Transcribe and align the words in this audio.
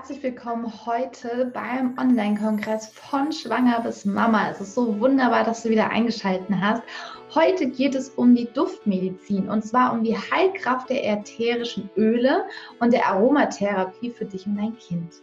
Herzlich 0.00 0.22
willkommen 0.22 0.72
heute 0.86 1.50
beim 1.52 1.98
Online-Kongress 1.98 2.88
von 2.88 3.32
Schwanger 3.32 3.82
bis 3.82 4.06
Mama. 4.06 4.50
Es 4.50 4.58
ist 4.58 4.74
so 4.74 4.98
wunderbar, 4.98 5.44
dass 5.44 5.62
du 5.62 5.68
wieder 5.68 5.90
eingeschaltet 5.90 6.48
hast. 6.58 6.82
Heute 7.34 7.66
geht 7.66 7.94
es 7.94 8.08
um 8.08 8.34
die 8.34 8.50
Duftmedizin 8.50 9.50
und 9.50 9.62
zwar 9.62 9.92
um 9.92 10.02
die 10.02 10.16
Heilkraft 10.16 10.88
der 10.88 11.06
ätherischen 11.06 11.90
Öle 11.98 12.46
und 12.78 12.94
der 12.94 13.08
Aromatherapie 13.08 14.08
für 14.08 14.24
dich 14.24 14.46
und 14.46 14.56
dein 14.56 14.74
Kind. 14.78 15.16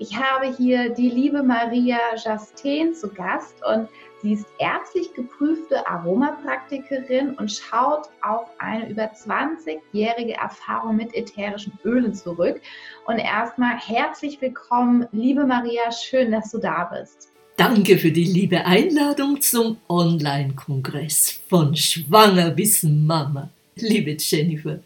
Ich 0.00 0.14
habe 0.14 0.54
hier 0.56 0.90
die 0.90 1.10
liebe 1.10 1.42
Maria 1.42 1.98
Justin 2.14 2.94
zu 2.94 3.08
Gast 3.08 3.56
und 3.68 3.88
sie 4.22 4.34
ist 4.34 4.46
ärztlich 4.60 5.12
geprüfte 5.12 5.84
Aromapraktikerin 5.88 7.34
und 7.34 7.50
schaut 7.50 8.08
auf 8.22 8.46
eine 8.60 8.88
über 8.88 9.10
20-jährige 9.12 10.34
Erfahrung 10.34 10.94
mit 10.94 11.16
ätherischen 11.16 11.72
Ölen 11.84 12.14
zurück. 12.14 12.60
Und 13.06 13.18
erstmal 13.18 13.76
herzlich 13.76 14.40
willkommen, 14.40 15.08
liebe 15.10 15.44
Maria, 15.44 15.90
schön, 15.90 16.30
dass 16.30 16.52
du 16.52 16.58
da 16.58 16.84
bist. 16.84 17.32
Danke 17.56 17.98
für 17.98 18.12
die 18.12 18.24
liebe 18.24 18.64
Einladung 18.64 19.40
zum 19.40 19.78
Online-Kongress 19.88 21.40
von 21.48 21.74
Schwanger 21.74 22.50
bis 22.50 22.84
Mama. 22.84 23.50
Liebe 23.74 24.16
Jennifer, 24.16 24.78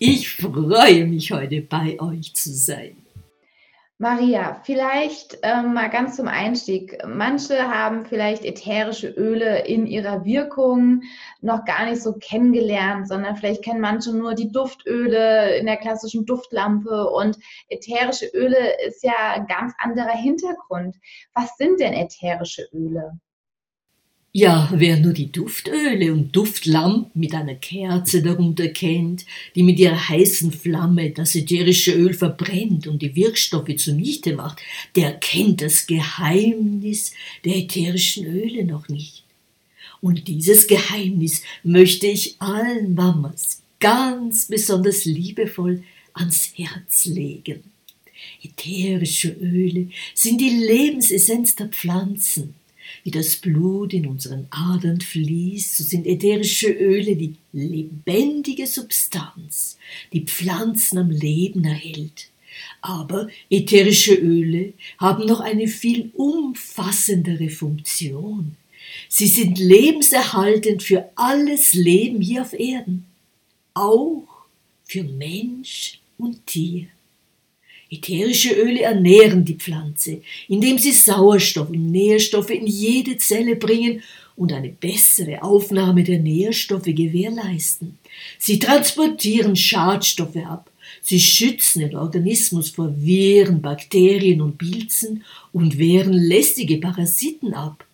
ich 0.00 0.28
freue 0.28 1.06
mich 1.06 1.30
heute 1.30 1.60
bei 1.60 2.00
euch 2.00 2.34
zu 2.34 2.52
sein. 2.52 3.05
Maria, 3.98 4.60
vielleicht 4.62 5.38
ähm, 5.42 5.72
mal 5.72 5.88
ganz 5.88 6.16
zum 6.16 6.28
Einstieg. 6.28 6.98
Manche 7.06 7.66
haben 7.66 8.04
vielleicht 8.04 8.44
ätherische 8.44 9.08
Öle 9.08 9.64
in 9.64 9.86
ihrer 9.86 10.26
Wirkung 10.26 11.00
noch 11.40 11.64
gar 11.64 11.86
nicht 11.86 12.02
so 12.02 12.12
kennengelernt, 12.12 13.08
sondern 13.08 13.36
vielleicht 13.36 13.64
kennen 13.64 13.80
manche 13.80 14.14
nur 14.14 14.34
die 14.34 14.52
Duftöle 14.52 15.56
in 15.56 15.64
der 15.64 15.78
klassischen 15.78 16.26
Duftlampe 16.26 17.08
und 17.08 17.38
ätherische 17.68 18.26
Öle 18.34 18.76
ist 18.86 19.02
ja 19.02 19.32
ein 19.32 19.46
ganz 19.46 19.72
anderer 19.78 20.14
Hintergrund. 20.14 20.96
Was 21.32 21.56
sind 21.56 21.80
denn 21.80 21.94
ätherische 21.94 22.68
Öle? 22.74 23.18
Ja, 24.38 24.68
wer 24.70 24.98
nur 24.98 25.14
die 25.14 25.32
Duftöle 25.32 26.12
und 26.12 26.36
Duftlampen 26.36 27.10
mit 27.14 27.32
einer 27.32 27.54
Kerze 27.54 28.22
darunter 28.22 28.68
kennt, 28.68 29.24
die 29.54 29.62
mit 29.62 29.78
ihrer 29.78 30.10
heißen 30.10 30.52
Flamme 30.52 31.08
das 31.08 31.34
ätherische 31.34 31.94
Öl 31.94 32.12
verbrennt 32.12 32.86
und 32.86 33.00
die 33.00 33.16
Wirkstoffe 33.16 33.74
zunichte 33.76 34.34
macht, 34.34 34.58
der 34.94 35.14
kennt 35.14 35.62
das 35.62 35.86
Geheimnis 35.86 37.14
der 37.46 37.56
ätherischen 37.56 38.26
Öle 38.26 38.66
noch 38.66 38.90
nicht. 38.90 39.22
Und 40.02 40.28
dieses 40.28 40.66
Geheimnis 40.66 41.40
möchte 41.62 42.06
ich 42.06 42.36
allen 42.38 42.94
Mamas 42.94 43.62
ganz 43.80 44.48
besonders 44.48 45.06
liebevoll 45.06 45.82
ans 46.12 46.52
Herz 46.54 47.06
legen. 47.06 47.62
Ätherische 48.42 49.30
Öle 49.30 49.88
sind 50.12 50.42
die 50.42 50.50
Lebensessenz 50.50 51.56
der 51.56 51.68
Pflanzen 51.68 52.52
wie 53.06 53.12
das 53.12 53.36
Blut 53.36 53.94
in 53.94 54.08
unseren 54.08 54.48
Adern 54.50 55.00
fließt, 55.00 55.76
so 55.76 55.84
sind 55.84 56.08
ätherische 56.08 56.66
Öle 56.66 57.14
die 57.14 57.36
lebendige 57.52 58.66
Substanz, 58.66 59.78
die 60.12 60.24
Pflanzen 60.24 60.98
am 60.98 61.10
Leben 61.10 61.64
erhält. 61.64 62.30
Aber 62.80 63.28
ätherische 63.48 64.16
Öle 64.16 64.72
haben 64.98 65.24
noch 65.24 65.38
eine 65.38 65.68
viel 65.68 66.10
umfassendere 66.14 67.48
Funktion. 67.48 68.56
Sie 69.08 69.28
sind 69.28 69.60
lebenserhaltend 69.60 70.82
für 70.82 71.08
alles 71.14 71.74
Leben 71.74 72.20
hier 72.20 72.42
auf 72.42 72.54
Erden, 72.54 73.04
auch 73.72 74.26
für 74.82 75.04
Mensch 75.04 76.00
und 76.18 76.44
Tier. 76.44 76.88
Ätherische 77.90 78.52
Öle 78.52 78.82
ernähren 78.82 79.44
die 79.44 79.54
Pflanze, 79.54 80.20
indem 80.48 80.78
sie 80.78 80.92
Sauerstoff 80.92 81.70
und 81.70 81.92
Nährstoffe 81.92 82.50
in 82.50 82.66
jede 82.66 83.16
Zelle 83.16 83.54
bringen 83.56 84.02
und 84.34 84.52
eine 84.52 84.68
bessere 84.68 85.42
Aufnahme 85.42 86.02
der 86.02 86.18
Nährstoffe 86.18 86.84
gewährleisten. 86.84 87.98
Sie 88.38 88.58
transportieren 88.58 89.56
Schadstoffe 89.56 90.36
ab, 90.36 90.70
sie 91.00 91.20
schützen 91.20 91.80
den 91.80 91.96
Organismus 91.96 92.70
vor 92.70 92.92
Viren, 92.96 93.62
Bakterien 93.62 94.40
und 94.40 94.58
Pilzen 94.58 95.24
und 95.52 95.78
wehren 95.78 96.12
lästige 96.12 96.78
Parasiten 96.78 97.54
ab. 97.54 97.84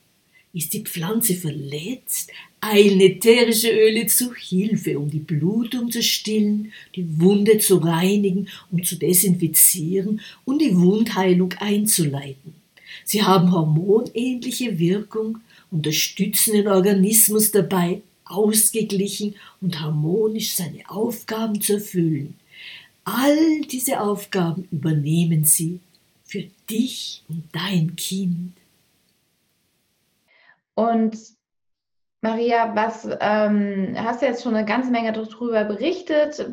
Ist 0.55 0.73
die 0.73 0.83
Pflanze 0.83 1.35
verletzt, 1.35 2.31
eilen 2.63 3.01
ätherische 3.01 3.71
Öle 3.71 4.07
zu 4.07 4.33
Hilfe, 4.35 4.99
um 4.99 5.11
die 5.11 5.19
Blutung 5.19 5.91
zu 5.91 6.03
stillen, 6.03 6.73
die 6.95 7.21
Wunde 7.21 7.59
zu 7.59 7.79
reinigen 7.79 8.49
und 8.71 8.87
zu 8.87 8.97
desinfizieren 8.97 10.21
und 10.45 10.63
die 10.63 10.79
Wundheilung 10.79 11.53
einzuleiten. 11.59 12.55
Sie 13.05 13.23
haben 13.23 13.51
hormonähnliche 13.51 14.79
Wirkung, 14.79 15.39
unterstützen 15.71 16.55
den 16.55 16.69
Organismus 16.69 17.51
dabei, 17.51 18.01
ausgeglichen 18.25 19.35
und 19.61 19.81
harmonisch 19.81 20.55
seine 20.55 20.89
Aufgaben 20.89 21.61
zu 21.61 21.75
erfüllen. 21.75 22.35
All 23.05 23.63
diese 23.63 24.01
Aufgaben 24.01 24.69
übernehmen 24.71 25.45
sie 25.45 25.81
für 26.25 26.45
dich 26.71 27.25
und 27.29 27.45
dein 27.53 27.97
Kind. 27.97 28.53
Und 30.75 31.19
Maria, 32.23 32.75
was 32.77 33.09
ähm, 33.21 33.95
hast 33.97 34.23
du 34.23 34.27
jetzt 34.27 34.45
schon 34.45 34.55
eine 34.55 34.65
ganze 34.65 34.93
Menge 34.93 35.13
darüber 35.13 35.65
berichtet, 35.65 36.47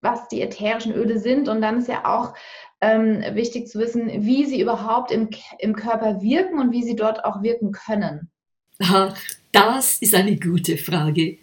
was 0.00 0.28
die 0.28 0.40
ätherischen 0.40 0.94
Öle 0.94 1.18
sind? 1.18 1.46
Und 1.48 1.60
dann 1.60 1.78
ist 1.78 1.88
ja 1.88 2.06
auch 2.06 2.34
ähm, 2.80 3.22
wichtig 3.34 3.68
zu 3.68 3.78
wissen, 3.78 4.10
wie 4.24 4.46
sie 4.46 4.62
überhaupt 4.62 5.10
im, 5.10 5.28
im 5.58 5.76
Körper 5.76 6.22
wirken 6.22 6.58
und 6.58 6.72
wie 6.72 6.82
sie 6.82 6.96
dort 6.96 7.22
auch 7.26 7.42
wirken 7.42 7.72
können. 7.72 8.30
Ach, 8.78 9.14
das 9.52 9.98
ist 9.98 10.14
eine 10.14 10.36
gute 10.36 10.78
Frage. 10.78 11.36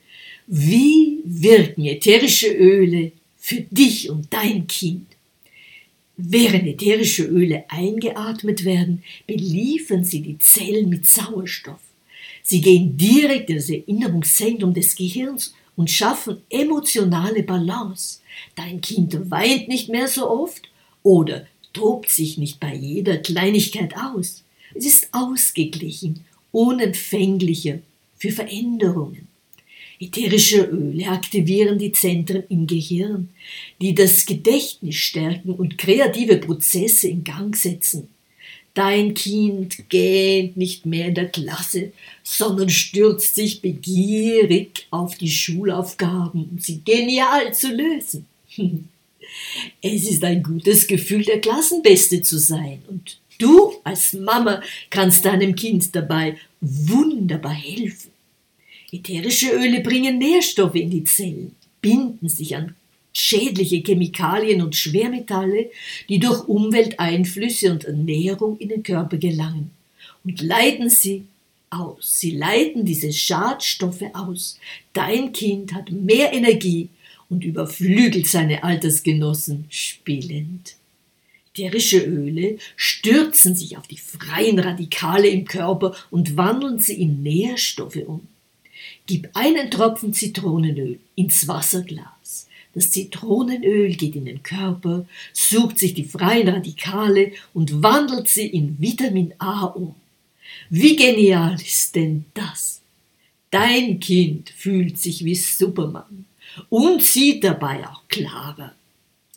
Wie 0.48 1.22
wirken 1.24 1.86
ätherische 1.86 2.52
Öle 2.52 3.12
für 3.38 3.62
dich 3.62 4.10
und 4.10 4.34
dein 4.34 4.66
Kind? 4.66 5.06
Während 6.16 6.66
ätherische 6.66 7.26
Öle 7.26 7.66
eingeatmet 7.68 8.66
werden, 8.66 9.04
beliefern 9.28 10.04
sie 10.04 10.24
die 10.24 10.40
Zellen 10.40 10.90
mit 10.90 11.06
Sauerstoff. 11.06 11.87
Sie 12.50 12.62
gehen 12.62 12.96
direkt 12.96 13.50
in 13.50 13.58
das 13.58 13.70
Erinnerungszentrum 13.70 14.74
des 14.74 14.96
Gehirns 14.96 15.54
und 15.76 15.92
schaffen 15.92 16.38
emotionale 16.50 17.44
Balance. 17.44 18.20
Dein 18.56 18.80
Kind 18.80 19.30
weint 19.30 19.68
nicht 19.68 19.90
mehr 19.90 20.08
so 20.08 20.30
oft 20.30 20.62
oder 21.04 21.46
tobt 21.74 22.10
sich 22.10 22.38
nicht 22.38 22.62
bei 22.62 22.74
jeder 22.74 23.18
Kleinigkeit 23.18 23.98
aus. 23.98 24.46
Es 24.74 24.86
ist 24.86 25.10
ausgeglichen, 25.12 26.24
unempfänglicher 26.54 27.80
für 28.16 28.32
Veränderungen. 28.32 29.28
Ätherische 30.00 30.62
Öle 30.62 31.10
aktivieren 31.10 31.78
die 31.78 31.92
Zentren 31.92 32.44
im 32.48 32.66
Gehirn, 32.66 33.28
die 33.82 33.94
das 33.94 34.26
Gedächtnis 34.26 34.96
stärken 34.96 35.52
und 35.52 35.78
kreative 35.78 36.38
Prozesse 36.38 37.10
in 37.10 37.26
Gang 37.26 37.54
setzen. 37.58 38.08
Dein 38.78 39.16
Kind 39.16 39.90
gähnt 39.90 40.56
nicht 40.56 40.86
mehr 40.86 41.08
in 41.08 41.16
der 41.16 41.30
Klasse, 41.30 41.94
sondern 42.22 42.70
stürzt 42.70 43.34
sich 43.34 43.60
begierig 43.60 44.86
auf 44.92 45.18
die 45.18 45.32
Schulaufgaben, 45.32 46.48
um 46.52 46.60
sie 46.60 46.82
genial 46.86 47.52
zu 47.56 47.74
lösen. 47.74 48.28
Es 49.82 50.10
ist 50.10 50.24
ein 50.24 50.42
gutes 50.42 50.88
Gefühl, 50.88 51.24
der 51.24 51.42
Klassenbeste 51.42 52.22
zu 52.22 52.38
sein. 52.38 52.82
Und 52.88 53.20
du 53.40 53.74
als 53.84 54.14
Mama 54.14 54.62
kannst 54.90 55.26
deinem 55.26 55.56
Kind 55.56 55.94
dabei 55.96 56.38
wunderbar 56.62 57.54
helfen. 57.54 58.12
Ätherische 58.92 59.50
Öle 59.52 59.82
bringen 59.82 60.20
Nährstoffe 60.20 60.76
in 60.76 60.92
die 60.92 61.04
Zellen, 61.04 61.56
binden 61.82 62.30
sich 62.30 62.56
an 62.56 62.76
schädliche 63.18 63.78
Chemikalien 63.78 64.62
und 64.62 64.76
Schwermetalle, 64.76 65.72
die 66.10 66.20
durch 66.20 66.48
Umwelteinflüsse 66.48 67.72
und 67.72 67.86
Ernährung 67.86 68.58
in 68.58 68.70
den 68.70 68.84
Körper 68.84 69.18
gelangen 69.18 69.72
und 70.24 70.42
leiten 70.42 70.90
sie 70.90 71.24
aus. 71.70 72.20
Sie 72.20 72.32
leiten 72.32 72.86
diese 72.86 73.12
Schadstoffe 73.12 74.04
aus. 74.14 74.60
Dein 74.94 75.34
Kind 75.34 75.74
hat 75.74 75.92
mehr 75.92 76.34
Energie 76.34 76.90
und 77.30 77.44
überflügelt 77.44 78.28
seine 78.28 78.64
Altersgenossen 78.64 79.66
spielend. 79.70 80.76
Ätherische 81.54 82.00
Öle 82.00 82.58
stürzen 82.76 83.56
sich 83.56 83.78
auf 83.78 83.88
die 83.88 83.98
freien 83.98 84.60
Radikale 84.60 85.28
im 85.28 85.46
Körper 85.46 85.96
und 86.12 86.38
wandeln 86.38 86.78
sie 86.78 87.02
in 87.02 87.24
Nährstoffe 87.24 87.98
um. 88.06 88.28
Gib 89.08 89.30
einen 89.34 89.72
Tropfen 89.72 90.14
Zitronenöl 90.14 91.00
ins 91.16 91.48
Wasserglas. 91.48 92.47
Das 92.78 92.92
Zitronenöl 92.92 93.96
geht 93.96 94.16
in 94.16 94.26
den 94.26 94.44
Körper, 94.44 95.08
sucht 95.34 95.80
sich 95.80 95.96
die 95.96 96.04
freien 96.04 96.48
Radikale 96.48 97.32
und 97.56 97.82
wandelt 97.82 98.28
sie 98.28 98.46
in 98.46 98.80
Vitamin 98.80 99.34
A 99.40 99.64
um. 99.64 99.96
Wie 100.70 100.96
genial 100.96 101.56
ist 101.56 101.96
denn 101.96 102.26
das? 102.36 102.82
Dein 103.50 104.00
Kind 104.00 104.52
fühlt 104.56 105.00
sich 105.00 105.26
wie 105.26 105.34
Superman 105.34 106.26
und 106.70 107.02
sieht 107.02 107.44
dabei 107.44 107.84
auch 107.88 108.04
klarer. 108.10 108.76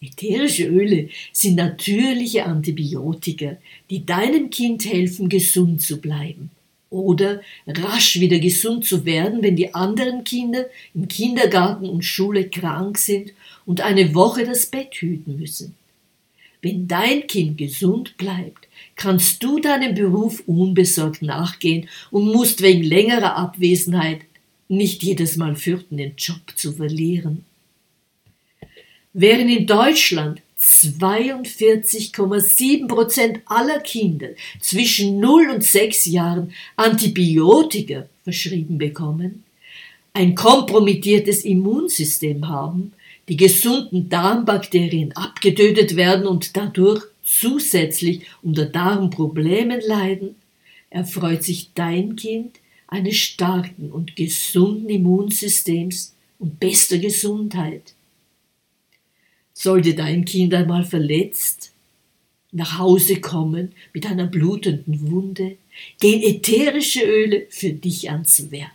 Ätherische 0.02 0.66
Öle 0.66 1.08
sind 1.32 1.54
natürliche 1.54 2.44
Antibiotika, 2.44 3.56
die 3.88 4.04
deinem 4.04 4.50
Kind 4.50 4.84
helfen, 4.84 5.30
gesund 5.30 5.80
zu 5.80 5.98
bleiben 5.98 6.50
oder 6.90 7.40
rasch 7.66 8.18
wieder 8.20 8.40
gesund 8.40 8.84
zu 8.84 9.04
werden, 9.04 9.42
wenn 9.42 9.56
die 9.56 9.74
anderen 9.74 10.24
Kinder 10.24 10.66
im 10.94 11.08
Kindergarten 11.08 11.88
und 11.88 12.04
Schule 12.04 12.48
krank 12.48 12.98
sind 12.98 13.32
und 13.64 13.80
eine 13.80 14.14
Woche 14.14 14.44
das 14.44 14.66
Bett 14.66 14.94
hüten 14.96 15.38
müssen. 15.38 15.76
Wenn 16.62 16.88
dein 16.88 17.26
Kind 17.26 17.56
gesund 17.56 18.16
bleibt, 18.18 18.68
kannst 18.96 19.42
du 19.42 19.60
deinem 19.60 19.94
Beruf 19.94 20.42
unbesorgt 20.46 21.22
nachgehen 21.22 21.88
und 22.10 22.26
musst 22.26 22.60
wegen 22.60 22.82
längerer 22.82 23.36
Abwesenheit 23.36 24.20
nicht 24.68 25.02
jedes 25.02 25.36
Mal 25.36 25.56
fürchten, 25.56 25.96
den 25.96 26.14
Job 26.16 26.40
zu 26.54 26.72
verlieren. 26.72 27.44
Während 29.12 29.50
in 29.50 29.66
Deutschland 29.66 30.42
42,7 30.60 32.86
Prozent 32.86 33.40
aller 33.46 33.80
Kinder 33.80 34.28
zwischen 34.60 35.18
0 35.18 35.50
und 35.50 35.64
6 35.64 36.04
Jahren 36.06 36.52
Antibiotika 36.76 38.06
verschrieben 38.24 38.76
bekommen, 38.76 39.44
ein 40.12 40.34
kompromittiertes 40.34 41.44
Immunsystem 41.44 42.48
haben, 42.48 42.92
die 43.28 43.36
gesunden 43.36 44.08
Darmbakterien 44.08 45.12
abgetötet 45.12 45.94
werden 45.96 46.26
und 46.26 46.56
dadurch 46.56 47.04
zusätzlich 47.22 48.22
unter 48.42 48.66
Darmproblemen 48.66 49.80
leiden, 49.86 50.34
erfreut 50.90 51.44
sich 51.44 51.70
dein 51.74 52.16
Kind 52.16 52.58
eines 52.88 53.16
starken 53.16 53.92
und 53.92 54.16
gesunden 54.16 54.90
Immunsystems 54.90 56.14
und 56.40 56.58
bester 56.58 56.98
Gesundheit. 56.98 57.94
Sollte 59.62 59.92
dein 59.92 60.24
Kind 60.24 60.54
einmal 60.54 60.84
verletzt 60.84 61.72
nach 62.50 62.78
Hause 62.78 63.20
kommen 63.20 63.72
mit 63.92 64.06
einer 64.06 64.26
blutenden 64.26 65.10
Wunde, 65.10 65.58
gehen 66.00 66.22
ätherische 66.22 67.02
Öle 67.02 67.46
für 67.50 67.68
dich 67.68 68.10
ans 68.10 68.50
Werk. 68.50 68.70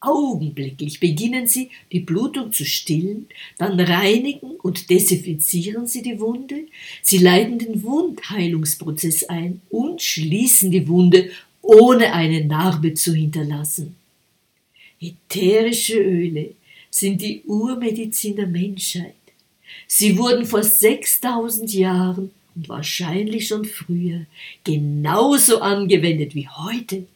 Augenblicklich 0.00 0.98
beginnen 0.98 1.46
sie, 1.46 1.68
die 1.92 2.00
Blutung 2.00 2.54
zu 2.54 2.64
stillen, 2.64 3.26
dann 3.58 3.78
reinigen 3.78 4.52
und 4.52 4.88
desinfizieren 4.88 5.86
sie 5.86 6.00
die 6.00 6.18
Wunde, 6.18 6.62
sie 7.02 7.18
leiten 7.18 7.58
den 7.58 7.82
Wundheilungsprozess 7.82 9.24
ein 9.24 9.60
und 9.68 10.00
schließen 10.00 10.70
die 10.70 10.88
Wunde, 10.88 11.28
ohne 11.60 12.14
eine 12.14 12.46
Narbe 12.46 12.94
zu 12.94 13.12
hinterlassen. 13.12 13.94
Ätherische 15.02 15.98
Öle 15.98 16.54
sind 16.88 17.20
die 17.20 17.42
Urmedizin 17.44 18.36
der 18.36 18.46
Menschheit. 18.46 19.17
Sie 19.86 20.18
wurden 20.18 20.44
vor 20.44 20.62
6000 20.62 21.72
Jahren 21.72 22.30
und 22.54 22.68
wahrscheinlich 22.68 23.48
schon 23.48 23.64
früher 23.64 24.26
genauso 24.64 25.60
angewendet 25.60 26.34
wie 26.34 26.48
heute. 26.48 27.06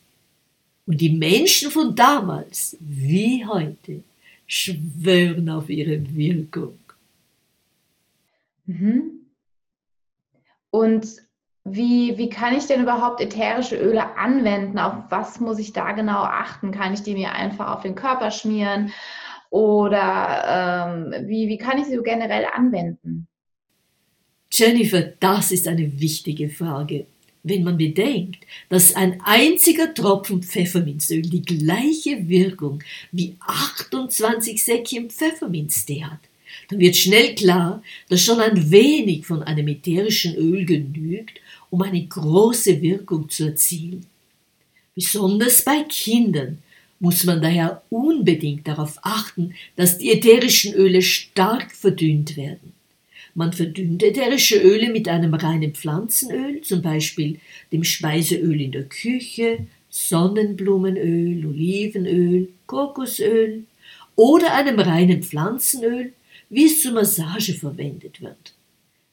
Und 0.87 1.01
die 1.01 1.11
Menschen 1.11 1.71
von 1.71 1.95
damals 1.95 2.77
wie 2.81 3.47
heute 3.47 4.03
schwören 4.47 5.49
auf 5.49 5.71
ihre 5.71 6.15
Wirkung. 6.15 6.79
Mhm. 8.67 9.23
Und 10.71 11.07
wie, 11.65 12.19
wie 12.19 12.29
kann 12.29 12.57
ich 12.57 12.67
denn 12.67 12.83
überhaupt 12.83 13.21
ätherische 13.21 13.77
Öle 13.77 14.17
anwenden? 14.17 14.79
Auf 14.79 14.95
was 15.11 15.39
muss 15.39 15.59
ich 15.59 15.73
da 15.73 15.93
genau 15.93 16.23
achten? 16.23 16.73
Kann 16.73 16.93
ich 16.93 17.03
die 17.03 17.15
mir 17.15 17.33
einfach 17.33 17.77
auf 17.77 17.83
den 17.83 17.95
Körper 17.95 18.31
schmieren? 18.31 18.93
Oder 19.53 21.13
ähm, 21.13 21.29
wie, 21.29 21.47
wie 21.47 21.59
kann 21.59 21.79
ich 21.79 21.85
sie 21.85 21.99
generell 22.03 22.47
anwenden? 22.47 23.27
Jennifer, 24.51 25.03
das 25.03 25.53
ist 25.53 25.69
eine 25.69 26.01
wichtige 26.01 26.49
Frage. 26.49 27.05
Wenn 27.43 27.63
man 27.63 27.77
bedenkt, 27.77 28.47
dass 28.71 28.97
ein 28.97 29.21
einziger 29.21 29.93
Tropfen 29.93 30.43
Pfefferminzöl 30.43 31.21
die 31.21 31.43
gleiche 31.43 32.27
Wirkung 32.31 32.83
wie 33.11 33.37
28 33.41 34.65
Säckchen 34.65 35.11
Pfefferminztee 35.11 36.03
hat, 36.03 36.21
dann 36.71 36.79
wird 36.79 36.97
schnell 36.97 37.35
klar, 37.35 37.83
dass 38.09 38.23
schon 38.23 38.41
ein 38.41 38.71
wenig 38.71 39.27
von 39.27 39.43
einem 39.43 39.69
ätherischen 39.69 40.35
Öl 40.35 40.65
genügt, 40.65 41.41
um 41.69 41.83
eine 41.83 42.07
große 42.07 42.81
Wirkung 42.81 43.29
zu 43.29 43.49
erzielen. 43.49 44.07
Besonders 44.95 45.63
bei 45.63 45.83
Kindern 45.83 46.63
muss 47.03 47.25
man 47.25 47.43
daher 47.43 47.83
unbedingt 47.91 48.69
darauf 48.69 48.97
achten, 49.03 49.55
dass 49.75 49.99
die 49.99 50.13
ätherischen 50.13 50.73
Öle 50.73 51.03
stark 51.03 51.73
verdünnt 51.73 52.37
werden. 52.37 52.75
Man 53.35 53.53
verdünnt 53.53 54.05
ätherische 54.05 54.59
Öle 54.63 54.89
mit 54.89 55.09
einem 55.09 55.35
reinen 55.35 55.75
Pflanzenöl, 55.75 56.61
zum 56.61 56.81
Beispiel 56.81 57.41
dem 57.73 57.83
Speiseöl 57.83 58.61
in 58.61 58.71
der 58.71 58.85
Küche, 58.85 59.67
Sonnenblumenöl, 59.91 61.45
Olivenöl, 61.45 62.51
Kokosöl 62.67 63.65
oder 64.15 64.55
einem 64.55 64.79
reinen 64.79 65.25
Pflanzenöl, 65.25 66.13
wie 66.51 66.67
es 66.67 66.83
zur 66.83 66.93
Massage 66.93 67.55
verwendet 67.55 68.21
wird. 68.21 68.55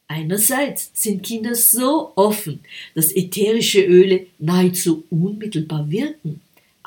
Einerseits 0.08 0.92
sind 0.94 1.24
Kinder 1.24 1.56
so 1.56 2.12
offen, 2.16 2.60
dass 2.94 3.16
ätherische 3.16 3.84
Öle 3.84 4.28
nahezu 4.38 5.06
unmittelbar 5.10 5.90
wirken. 5.90 6.42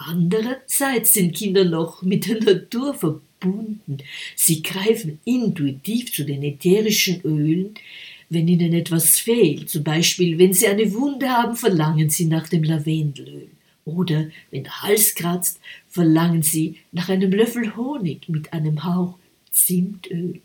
Andererseits 0.04 1.12
sind 1.12 1.36
Kinder 1.36 1.64
noch 1.64 2.02
mit 2.02 2.26
der 2.26 2.40
Natur 2.40 2.94
verbunden. 2.94 3.98
Sie 4.34 4.62
greifen 4.62 5.20
intuitiv 5.24 6.12
zu 6.12 6.24
den 6.24 6.42
ätherischen 6.42 7.20
Ölen, 7.22 7.74
wenn 8.28 8.48
ihnen 8.48 8.72
etwas 8.72 9.18
fehlt. 9.18 9.68
Zum 9.68 9.84
Beispiel, 9.84 10.38
wenn 10.38 10.52
sie 10.52 10.66
eine 10.66 10.92
Wunde 10.92 11.28
haben, 11.28 11.56
verlangen 11.56 12.10
sie 12.10 12.26
nach 12.26 12.48
dem 12.48 12.64
Lavendelöl. 12.64 13.48
Oder 13.84 14.28
wenn 14.50 14.64
der 14.64 14.82
Hals 14.82 15.14
kratzt, 15.14 15.60
verlangen 15.88 16.42
sie 16.42 16.78
nach 16.92 17.08
einem 17.08 17.32
Löffel 17.32 17.76
Honig 17.76 18.28
mit 18.28 18.52
einem 18.52 18.84
Hauch 18.84 19.18
Zimtöl. 19.50 20.40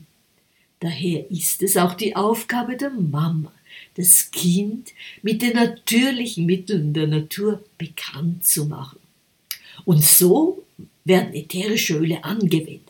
Daher 0.80 1.32
ist 1.32 1.64
es 1.64 1.78
auch 1.78 1.94
die 1.94 2.16
Aufgabe 2.16 2.78
der 2.78 2.92
Mama, 2.92 3.52
das 3.96 4.30
Kind 4.32 4.94
mit 5.24 5.42
den 5.42 5.54
natürlichen 5.54 6.46
Mitteln 6.46 6.94
der 6.94 7.08
Natur 7.08 7.64
bekannt 7.78 8.46
zu 8.46 8.66
machen. 8.66 9.00
Und 9.86 10.04
so 10.04 10.64
werden 11.06 11.34
ätherische 11.34 11.98
Öle 11.98 12.24
angewendet. 12.24 12.82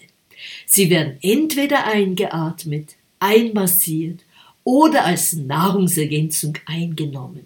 Sie 0.66 0.90
werden 0.90 1.18
entweder 1.22 1.86
eingeatmet, 1.86 2.96
einmassiert 3.20 4.22
oder 4.64 5.06
als 5.06 5.34
Nahrungsergänzung 5.34 6.58
eingenommen. 6.66 7.46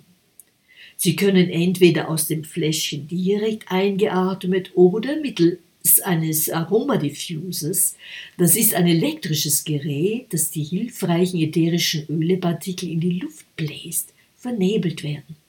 Sie 0.98 1.16
können 1.16 1.50
entweder 1.50 2.10
aus 2.10 2.28
dem 2.28 2.44
Fläschchen 2.44 3.08
direkt 3.08 3.72
eingeatmet 3.72 4.72
oder 4.76 5.20
mittels 5.20 5.60
eines 6.04 6.50
Aromadiffusers. 6.50 7.96
Das 8.38 8.56
ist 8.56 8.76
ein 8.76 8.88
elektrisches 8.88 9.64
Gerät, 9.64 10.28
das 10.32 10.52
die 10.52 10.64
hilfreichen 10.64 11.40
ätherischen 11.40 12.06
Ölepartikel 12.08 12.90
in 12.90 13.00
die 13.00 13.20
Luft 13.20 13.46
bläst, 13.56 14.14
vernebelt 14.38 15.04
werden. 15.04 15.41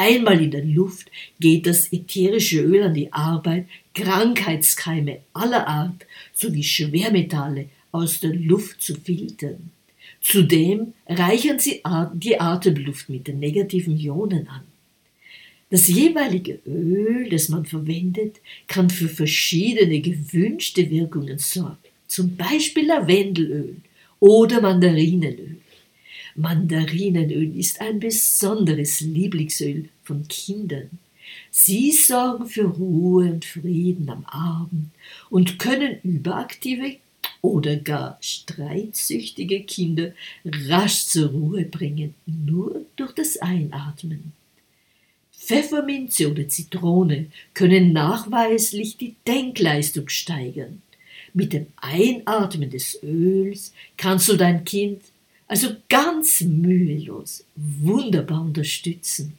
Einmal 0.00 0.40
in 0.40 0.50
der 0.50 0.64
Luft 0.64 1.10
geht 1.40 1.66
das 1.66 1.92
ätherische 1.92 2.62
Öl 2.62 2.84
an 2.84 2.94
die 2.94 3.12
Arbeit, 3.12 3.66
Krankheitskeime 3.92 5.18
aller 5.34 5.68
Art 5.68 6.06
sowie 6.32 6.62
Schwermetalle 6.62 7.66
aus 7.92 8.18
der 8.20 8.34
Luft 8.34 8.80
zu 8.80 8.94
filtern. 8.94 9.70
Zudem 10.22 10.94
reichern 11.06 11.58
sie 11.58 11.82
die 12.14 12.40
Atemluft 12.40 13.10
mit 13.10 13.26
den 13.26 13.40
negativen 13.40 13.98
Ionen 13.98 14.48
an. 14.48 14.62
Das 15.68 15.86
jeweilige 15.88 16.60
Öl, 16.66 17.28
das 17.28 17.50
man 17.50 17.66
verwendet, 17.66 18.36
kann 18.68 18.88
für 18.88 19.08
verschiedene 19.08 20.00
gewünschte 20.00 20.88
Wirkungen 20.88 21.38
sorgen, 21.38 21.76
zum 22.06 22.36
Beispiel 22.36 22.86
Lavendelöl 22.86 23.76
oder 24.18 24.62
Mandarinenöl. 24.62 25.59
Mandarinenöl 26.40 27.56
ist 27.56 27.80
ein 27.80 28.00
besonderes 28.00 29.00
Lieblingsöl 29.00 29.88
von 30.02 30.26
Kindern. 30.28 30.98
Sie 31.50 31.92
sorgen 31.92 32.46
für 32.46 32.64
Ruhe 32.64 33.30
und 33.30 33.44
Frieden 33.44 34.08
am 34.08 34.24
Abend 34.24 34.90
und 35.28 35.58
können 35.58 36.00
überaktive 36.02 36.96
oder 37.42 37.76
gar 37.76 38.18
streitsüchtige 38.20 39.62
Kinder 39.64 40.12
rasch 40.44 41.04
zur 41.04 41.30
Ruhe 41.30 41.64
bringen, 41.64 42.14
nur 42.26 42.86
durch 42.96 43.12
das 43.12 43.36
Einatmen. 43.38 44.32
Pfefferminze 45.32 46.30
oder 46.30 46.48
Zitrone 46.48 47.26
können 47.54 47.92
nachweislich 47.92 48.96
die 48.96 49.16
Denkleistung 49.26 50.08
steigern. 50.08 50.82
Mit 51.32 51.52
dem 51.52 51.66
Einatmen 51.76 52.70
des 52.70 53.02
Öls 53.02 53.72
kannst 53.96 54.28
du 54.28 54.36
dein 54.36 54.64
Kind 54.64 55.02
also 55.50 55.74
ganz 55.88 56.42
mühelos, 56.42 57.44
wunderbar 57.56 58.42
unterstützen. 58.42 59.36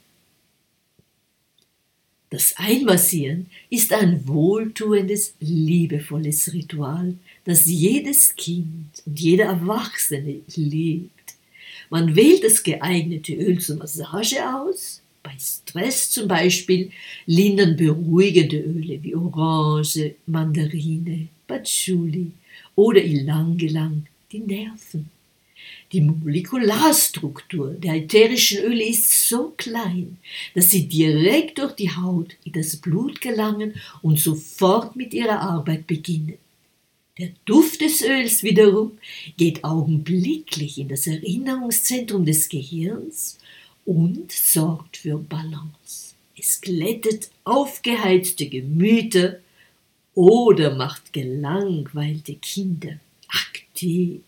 Das 2.29 2.53
Einmassieren 2.57 3.45
ist 3.69 3.93
ein 3.93 4.27
wohltuendes, 4.27 5.35
liebevolles 5.39 6.51
Ritual, 6.51 7.15
das 7.45 7.65
jedes 7.65 8.35
Kind 8.35 8.89
und 9.05 9.21
jeder 9.21 9.45
Erwachsene 9.45 10.41
liebt. 10.53 11.35
Man 11.89 12.13
wählt 12.13 12.43
das 12.43 12.61
geeignete 12.61 13.33
Öl 13.33 13.61
zur 13.61 13.77
Massage 13.77 14.35
aus, 14.53 15.01
bei 15.23 15.31
Stress 15.39 16.09
zum 16.09 16.27
Beispiel 16.27 16.91
lindern 17.25 17.77
beruhigende 17.77 18.59
Öle 18.59 19.01
wie 19.01 19.15
Orange, 19.15 20.15
Mandarine, 20.25 21.29
Patchouli 21.47 22.31
oder 22.75 23.01
Ilang 23.01 23.57
Ilang 23.59 24.07
die 24.29 24.39
Nerven. 24.39 25.20
Die 25.91 26.01
Molekularstruktur 26.01 27.71
der 27.71 27.95
ätherischen 27.95 28.59
Öle 28.59 28.87
ist 28.87 29.27
so 29.27 29.53
klein, 29.57 30.17
dass 30.55 30.71
sie 30.71 30.87
direkt 30.87 31.57
durch 31.57 31.73
die 31.73 31.93
Haut 31.93 32.37
in 32.45 32.53
das 32.53 32.77
Blut 32.77 33.19
gelangen 33.19 33.73
und 34.01 34.19
sofort 34.19 34.95
mit 34.95 35.13
ihrer 35.13 35.41
Arbeit 35.41 35.87
beginnen. 35.87 36.37
Der 37.17 37.31
Duft 37.43 37.81
des 37.81 38.01
Öls 38.01 38.41
wiederum 38.41 38.97
geht 39.35 39.65
augenblicklich 39.65 40.77
in 40.77 40.87
das 40.87 41.07
Erinnerungszentrum 41.07 42.25
des 42.25 42.47
Gehirns 42.47 43.37
und 43.85 44.31
sorgt 44.31 44.97
für 44.97 45.17
Balance. 45.17 46.15
Es 46.37 46.61
glättet 46.61 47.29
aufgeheizte 47.43 48.47
Gemüter 48.47 49.39
oder 50.15 50.73
macht 50.73 51.11
gelangweilte 51.11 52.35
Kinder 52.35 52.99
aktiv. 53.27 54.21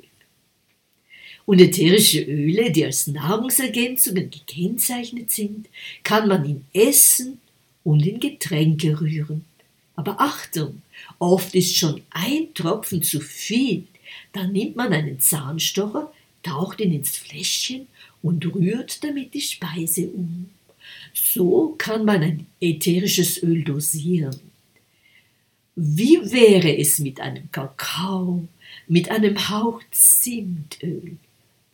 Und 1.46 1.60
ätherische 1.60 2.22
Öle, 2.22 2.72
die 2.72 2.86
als 2.86 3.08
Nahrungsergänzungen 3.08 4.30
gekennzeichnet 4.30 5.30
sind, 5.32 5.68
kann 6.04 6.28
man 6.28 6.46
in 6.46 6.66
Essen 6.74 7.40
und 7.84 8.06
in 8.06 8.20
Getränke 8.20 9.00
rühren. 9.00 9.44
Aber 9.96 10.20
Achtung, 10.20 10.82
oft 11.20 11.54
ist 11.54 11.76
schon 11.76 12.02
ein 12.12 12.54
Tropfen 12.54 13.04
zu 13.04 13.20
viel. 13.20 13.84
Dann 14.32 14.54
nimmt 14.54 14.76
man 14.76 14.94
einen 14.94 15.20
Zahnstocher, 15.20 16.12
taucht 16.44 16.80
ihn 16.80 16.94
ins 16.94 17.18
Fläschchen 17.18 17.88
und 18.22 18.46
rührt 18.56 19.04
damit 19.04 19.34
die 19.34 19.42
Speise 19.42 20.08
um. 20.08 20.50
So 21.14 21.76
kann 21.78 22.06
man 22.06 22.24
ein 22.24 22.48
ätherisches 22.60 23.44
Öl 23.44 23.64
dosieren. 23.64 24.40
Wie 25.76 26.20
wäre 26.32 26.78
es 26.78 27.00
mit 27.00 27.20
einem 27.20 27.52
Kakao, 27.52 28.48
mit 28.88 29.10
einem 29.10 29.50
Hauch 29.50 29.82
Zimtöl 29.92 31.18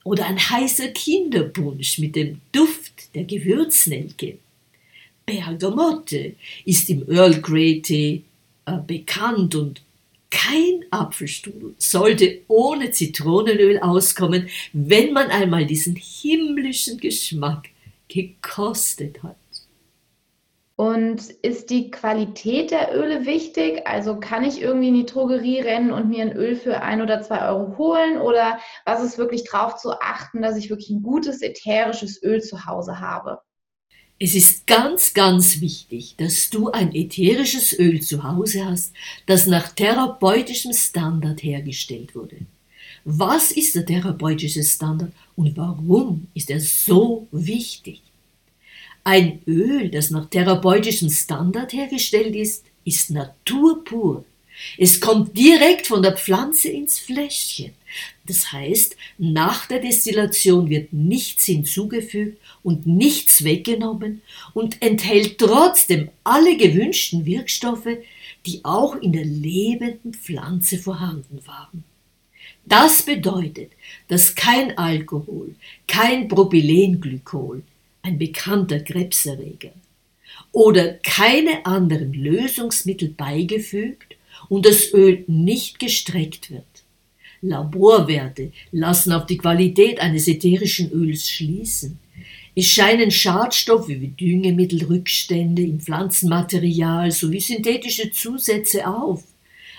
oder 0.10 0.25
ein 0.25 0.39
heißer 0.39 0.88
Kinderpunsch 0.88 2.00
mit 2.00 2.16
dem 2.16 2.42
Duft 2.51 3.13
der 3.13 3.25
Gewürznelke? 3.25 4.39
Bergamotte 5.24 6.34
ist 6.66 6.89
im 6.89 7.08
Earl 7.08 7.39
Grey 7.39 7.80
Tee 7.80 8.24
äh, 8.66 8.78
bekannt 8.88 9.54
und 9.54 9.84
kein 10.32 10.84
Apfelstrudel 10.89 11.75
sollte 11.78 12.39
ohne 12.48 12.89
Zitronenöl 12.89 13.78
auskommen, 13.78 14.50
wenn 14.74 15.13
man 15.13 15.30
einmal 15.30 15.68
diesen 15.68 15.96
himmlischen 15.96 16.98
Geschmack 16.98 17.70
gekostet 18.08 19.22
hat. 19.22 19.38
Und 20.80 21.30
ist 21.42 21.72
die 21.72 21.92
Qualität 21.92 22.72
der 22.72 22.96
Öle 22.98 23.26
wichtig? 23.26 23.86
Also 23.86 24.18
kann 24.18 24.46
ich 24.46 24.62
irgendwie 24.62 24.88
in 24.88 24.94
die 24.94 25.06
Drogerie 25.06 25.60
rennen 25.60 25.92
und 25.92 26.08
mir 26.08 26.22
ein 26.22 26.32
Öl 26.32 26.56
für 26.56 26.82
ein 26.82 27.02
oder 27.02 27.22
zwei 27.22 27.50
Euro 27.50 27.78
holen? 27.78 28.22
Oder 28.22 28.60
was 28.86 29.04
ist 29.04 29.18
wirklich 29.18 29.44
darauf 29.44 29.76
zu 29.76 30.00
achten, 30.00 30.42
dass 30.42 30.56
ich 30.56 30.70
wirklich 30.70 30.90
ein 30.90 31.04
gutes 31.04 31.42
ätherisches 31.42 32.24
Öl 32.24 32.42
zu 32.42 32.66
Hause 32.66 33.02
habe? 33.02 33.42
Es 34.20 34.34
ist 34.36 34.68
ganz, 34.68 35.14
ganz 35.14 35.60
wichtig, 35.60 36.16
dass 36.16 36.50
du 36.50 36.72
ein 36.72 36.96
ätherisches 36.96 37.78
Öl 37.78 38.02
zu 38.02 38.24
Hause 38.24 38.64
hast, 38.66 38.94
das 39.26 39.48
nach 39.48 39.74
therapeutischem 39.74 40.72
Standard 40.72 41.44
hergestellt 41.44 42.16
wurde. 42.16 42.38
Was 43.04 43.52
ist 43.52 43.76
der 43.76 43.86
therapeutische 43.86 44.64
Standard 44.64 45.12
und 45.36 45.58
warum 45.58 46.28
ist 46.34 46.50
er 46.50 46.62
so 46.62 47.28
wichtig? 47.34 48.02
Ein 49.03 49.41
Öl, 49.48 49.89
das 49.89 50.12
nach 50.12 50.29
therapeutischem 50.29 51.10
Standard 51.10 51.74
hergestellt 51.74 52.36
ist, 52.36 52.65
ist 52.86 53.10
Natur 53.12 53.84
pur. 53.84 54.25
Es 54.77 55.00
kommt 55.00 55.38
direkt 55.38 55.88
von 55.88 56.01
der 56.01 56.18
Pflanze 56.18 56.70
ins 56.70 57.00
Fläschchen. 57.00 57.72
Das 58.25 58.51
heißt, 58.51 58.96
nach 59.18 59.65
der 59.68 59.79
Destillation 59.79 60.70
wird 60.70 60.94
nichts 60.94 61.46
hinzugefügt 61.46 62.38
und 62.62 62.86
nichts 62.86 63.44
weggenommen 63.44 64.22
und 64.53 64.82
enthält 64.82 65.39
trotzdem 65.39 66.10
alle 66.24 66.58
gewünschten 66.58 67.25
Wirkstoffe, 67.25 67.98
die 68.46 68.63
auch 68.63 68.96
in 68.96 69.13
der 69.13 69.25
lebenden 69.25 70.13
Pflanze 70.13 70.77
vorhanden 70.77 71.39
waren. 71.46 71.84
Das 72.65 73.01
bedeutet, 73.01 73.72
dass 74.08 74.36
kein 74.36 74.77
Alkohol, 74.77 75.56
kein 75.88 76.27
Propylenglykol, 76.27 77.63
ein 78.01 78.18
bekannter 78.18 78.79
Krebserreger, 78.79 79.72
oder 80.51 80.94
keine 81.03 81.65
anderen 81.65 82.13
Lösungsmittel 82.13 83.10
beigefügt 83.10 84.15
und 84.48 84.65
das 84.65 84.94
Öl 84.94 85.24
nicht 85.27 85.79
gestreckt 85.79 86.51
wird. 86.51 86.63
Laborwerte 87.41 88.51
lassen 88.72 89.13
auf 89.13 89.25
die 89.25 89.38
Qualität 89.38 90.00
eines 90.00 90.27
ätherischen 90.27 90.91
Öls 90.91 91.29
schließen. 91.29 92.00
Es 92.56 92.65
scheinen 92.65 93.12
Schadstoffe 93.12 93.88
wie 93.88 94.10
Düngemittelrückstände 94.10 95.62
im 95.62 95.79
Pflanzenmaterial 95.79 97.12
sowie 97.12 97.39
synthetische 97.39 98.12
Zusätze 98.12 98.86
auf. 98.88 99.24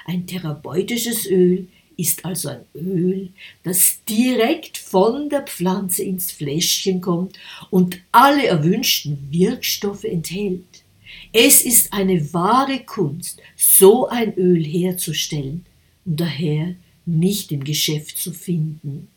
Ein 0.06 0.26
therapeutisches 0.26 1.26
Öl 1.26 1.68
ist 2.00 2.24
also 2.24 2.48
ein 2.48 2.64
Öl, 2.74 3.30
das 3.62 4.00
direkt 4.08 4.78
von 4.78 5.28
der 5.28 5.42
Pflanze 5.42 6.02
ins 6.02 6.32
Fläschchen 6.32 7.00
kommt 7.00 7.38
und 7.70 8.00
alle 8.12 8.46
erwünschten 8.46 9.28
Wirkstoffe 9.30 10.04
enthält. 10.04 10.84
Es 11.32 11.62
ist 11.62 11.92
eine 11.92 12.32
wahre 12.32 12.80
Kunst, 12.80 13.40
so 13.56 14.08
ein 14.08 14.34
Öl 14.36 14.64
herzustellen 14.64 15.66
und 16.04 16.20
daher 16.20 16.74
nicht 17.06 17.52
im 17.52 17.64
Geschäft 17.64 18.18
zu 18.18 18.32
finden. 18.32 19.08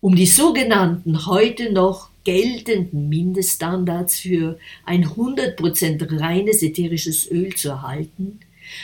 Um 0.00 0.16
die 0.16 0.26
sogenannten 0.26 1.26
heute 1.26 1.72
noch 1.72 2.10
geltenden 2.24 3.08
Mindeststandards 3.08 4.20
für 4.20 4.58
ein 4.84 5.04
100% 5.04 6.20
reines 6.20 6.62
ätherisches 6.62 7.30
Öl 7.30 7.54
zu 7.54 7.68
erhalten, 7.68 8.40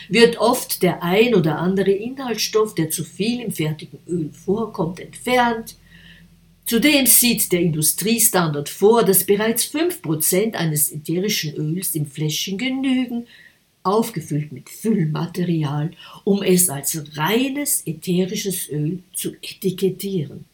wird 0.09 0.39
oft 0.39 0.83
der 0.83 1.03
ein 1.03 1.35
oder 1.35 1.59
andere 1.59 1.91
Inhaltsstoff, 1.91 2.75
der 2.75 2.91
zu 2.91 3.05
viel 3.05 3.41
im 3.41 3.53
fertigen 3.53 3.99
Öl 4.07 4.31
vorkommt, 4.33 5.01
entfernt. 5.01 5.77
Zudem 6.65 7.07
sieht 7.07 7.53
der 7.53 7.61
Industriestandard 7.61 8.69
vor, 8.69 9.05
dass 9.05 9.25
bereits 9.25 9.65
5% 9.73 10.55
eines 10.55 10.91
ätherischen 10.91 11.55
Öls 11.55 11.95
im 11.95 12.07
Fläschchen 12.07 12.59
genügen, 12.59 13.27
aufgefüllt 13.85 14.51
mit 14.53 14.69
Füllmaterial, 14.69 15.93
um 16.25 16.43
es 16.43 16.69
als 16.69 17.01
reines 17.17 17.87
ätherisches 17.87 18.69
Öl 18.69 18.99
zu 19.15 19.35
etikettieren. 19.43 20.45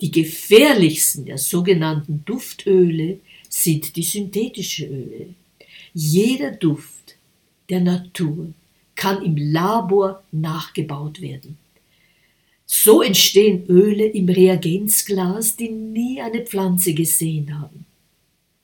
Die 0.00 0.10
gefährlichsten 0.10 1.24
der 1.24 1.38
sogenannten 1.38 2.22
Duftöle 2.24 3.18
sind 3.48 3.96
die 3.96 4.02
synthetischen 4.02 4.90
Öle. 4.90 5.34
Jeder 5.94 6.52
Duft 6.52 6.95
der 7.68 7.80
Natur 7.80 8.52
kann 8.94 9.22
im 9.22 9.36
Labor 9.36 10.22
nachgebaut 10.32 11.20
werden. 11.20 11.58
So 12.64 13.02
entstehen 13.02 13.66
Öle 13.68 14.06
im 14.06 14.28
Reagenzglas, 14.28 15.56
die 15.56 15.68
nie 15.68 16.20
eine 16.20 16.44
Pflanze 16.44 16.94
gesehen 16.94 17.58
haben. 17.58 17.86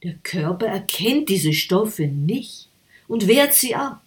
Der 0.03 0.15
Körper 0.25 0.67
erkennt 0.67 1.29
diese 1.29 1.53
Stoffe 1.53 2.09
nicht 2.09 2.69
und 3.07 3.29
wehrt 3.29 3.55
sie 3.55 3.77
ab, 3.77 4.03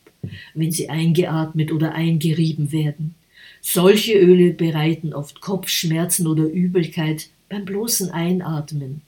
wenn 0.54 0.72
sie 0.72 0.90
eingeatmet 0.90 1.72
oder 1.72 1.94
eingerieben 1.94 2.74
werden. 2.74 3.16
Solche 3.62 4.14
Öle 4.18 4.52
bereiten 4.52 5.14
oft 5.14 5.40
Kopfschmerzen 5.40 6.28
oder 6.28 6.44
Übelkeit 6.44 7.30
beim 7.48 7.64
bloßen 7.64 8.12
Einatmen. 8.12 9.02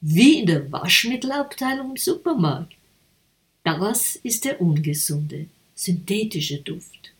Wie 0.00 0.40
in 0.40 0.46
der 0.46 0.70
Waschmittelabteilung 0.72 1.90
im 1.90 1.96
Supermarkt. 1.96 2.74
Das 3.76 4.16
ist 4.16 4.46
der 4.46 4.62
ungesunde, 4.62 5.44
synthetische 5.74 6.56
Duft. 6.58 7.12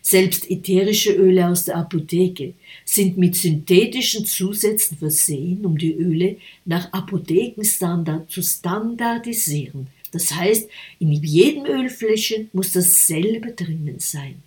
Selbst 0.00 0.50
ätherische 0.50 1.12
Öle 1.12 1.46
aus 1.48 1.66
der 1.66 1.76
Apotheke 1.76 2.54
sind 2.86 3.18
mit 3.18 3.36
synthetischen 3.36 4.24
Zusätzen 4.24 4.96
versehen, 4.96 5.66
um 5.66 5.76
die 5.76 5.92
Öle 5.92 6.38
nach 6.64 6.90
Apothekenstandard 6.94 8.30
zu 8.30 8.42
standardisieren, 8.42 9.88
das 10.12 10.32
heißt, 10.32 10.70
in 10.98 11.12
jedem 11.12 11.66
Ölfläschchen 11.66 12.48
muss 12.54 12.72
dasselbe 12.72 13.52
drinnen 13.52 13.98
sein. 13.98 14.42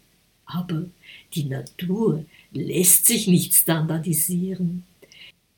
Aber 0.47 0.85
die 1.35 1.45
Natur 1.45 2.25
lässt 2.51 3.05
sich 3.05 3.27
nicht 3.27 3.53
standardisieren. 3.53 4.83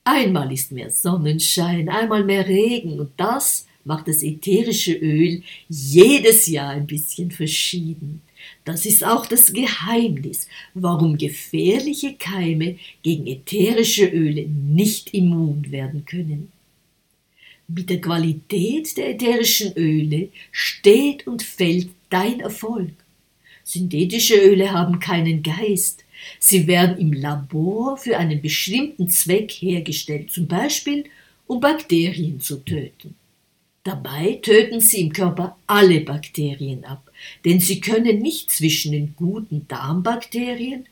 Einmal 0.04 0.52
ist 0.52 0.70
mehr 0.70 0.90
Sonnenschein, 0.90 1.88
einmal 1.88 2.24
mehr 2.24 2.46
Regen 2.46 3.00
und 3.00 3.10
das 3.16 3.66
macht 3.86 4.08
das 4.08 4.22
ätherische 4.22 4.92
Öl 4.94 5.42
jedes 5.68 6.46
Jahr 6.46 6.70
ein 6.70 6.86
bisschen 6.86 7.30
verschieden. 7.30 8.20
Das 8.64 8.84
ist 8.84 9.04
auch 9.04 9.26
das 9.26 9.52
Geheimnis, 9.52 10.48
warum 10.74 11.16
gefährliche 11.16 12.14
Keime 12.14 12.76
gegen 13.02 13.26
ätherische 13.26 14.06
Öle 14.06 14.46
nicht 14.46 15.14
immun 15.14 15.70
werden 15.70 16.04
können. 16.04 16.52
Mit 17.68 17.90
der 17.90 18.00
Qualität 18.00 18.96
der 18.96 19.10
ätherischen 19.10 19.72
Öle 19.76 20.28
steht 20.52 21.26
und 21.26 21.42
fällt 21.42 21.88
dein 22.10 22.40
Erfolg. 22.40 22.92
Synthetische 23.64 24.36
Öle 24.36 24.70
haben 24.72 25.00
keinen 25.00 25.42
Geist. 25.42 26.04
Sie 26.38 26.66
werden 26.66 26.98
im 26.98 27.12
Labor 27.12 27.96
für 27.96 28.16
einen 28.16 28.40
bestimmten 28.40 29.08
Zweck 29.08 29.50
hergestellt, 29.50 30.30
zum 30.30 30.46
Beispiel 30.46 31.04
um 31.46 31.60
Bakterien 31.60 32.40
zu 32.40 32.64
töten. 32.64 33.14
Dabei 33.86 34.40
töten 34.42 34.80
sie 34.80 35.00
im 35.02 35.12
Körper 35.12 35.56
alle 35.68 36.00
Bakterien 36.00 36.84
ab, 36.84 37.08
denn 37.44 37.60
sie 37.60 37.80
können 37.80 38.18
nicht 38.18 38.50
zwischen 38.50 38.90
den 38.90 39.14
guten 39.14 39.68
Darmbakterien 39.68 40.86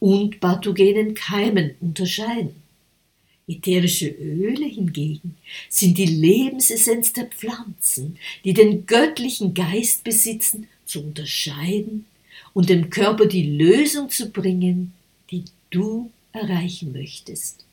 und 0.00 0.40
pathogenen 0.40 1.14
Keimen 1.14 1.76
unterscheiden. 1.80 2.60
Ätherische 3.46 4.08
Öle 4.08 4.66
hingegen 4.66 5.36
sind 5.68 5.96
die 5.96 6.06
Lebensessenz 6.06 7.12
der 7.12 7.26
Pflanzen, 7.26 8.18
die 8.44 8.52
den 8.52 8.84
göttlichen 8.84 9.54
Geist 9.54 10.02
besitzen, 10.02 10.66
zu 10.86 11.04
unterscheiden 11.04 12.06
und 12.52 12.68
dem 12.68 12.90
Körper 12.90 13.26
die 13.26 13.58
Lösung 13.58 14.10
zu 14.10 14.28
bringen, 14.30 14.92
die 15.30 15.44
du 15.70 16.10
erreichen 16.32 16.90
möchtest. 16.90 17.64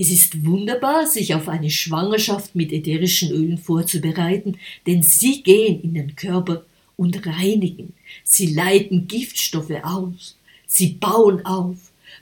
Es 0.00 0.10
ist 0.10 0.46
wunderbar, 0.46 1.04
sich 1.04 1.34
auf 1.34 1.46
eine 1.46 1.68
Schwangerschaft 1.68 2.54
mit 2.54 2.72
ätherischen 2.72 3.32
Ölen 3.32 3.58
vorzubereiten, 3.58 4.56
denn 4.86 5.02
sie 5.02 5.42
gehen 5.42 5.82
in 5.82 5.92
den 5.92 6.16
Körper 6.16 6.64
und 6.96 7.26
reinigen. 7.26 7.92
Sie 8.24 8.46
leiten 8.46 9.06
Giftstoffe 9.06 9.78
aus. 9.82 10.38
Sie 10.66 10.94
bauen 10.94 11.44
auf. 11.44 11.76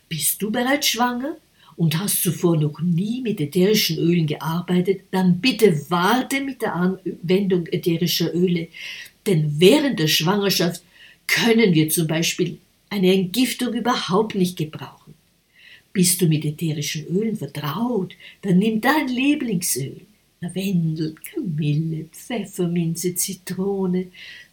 Bist 0.08 0.42
du 0.42 0.50
bereits 0.50 0.88
schwanger 0.88 1.36
und 1.76 1.96
hast 1.96 2.20
zuvor 2.20 2.56
noch 2.56 2.80
nie 2.80 3.20
mit 3.20 3.40
ätherischen 3.40 3.98
Ölen 3.98 4.26
gearbeitet, 4.26 5.02
dann 5.12 5.40
bitte 5.40 5.80
warte 5.88 6.40
mit 6.40 6.60
der 6.60 6.74
Anwendung 6.74 7.68
ätherischer 7.68 8.34
Öle, 8.34 8.66
denn 9.24 9.54
während 9.60 10.00
der 10.00 10.08
Schwangerschaft 10.08 10.82
können 11.28 11.72
wir 11.74 11.88
zum 11.90 12.08
Beispiel 12.08 12.58
eine 12.90 13.14
Entgiftung 13.14 13.72
überhaupt 13.72 14.34
nicht 14.34 14.56
gebrauchen. 14.56 15.07
Bist 15.98 16.22
du 16.22 16.28
mit 16.28 16.44
ätherischen 16.44 17.08
Ölen 17.08 17.34
vertraut, 17.34 18.14
dann 18.42 18.58
nimm 18.58 18.80
dein 18.80 19.08
Lieblingsöl. 19.08 20.02
Lavendel, 20.40 21.16
Kamille, 21.16 22.04
Pfefferminze, 22.12 23.16
Zitrone, 23.16 24.06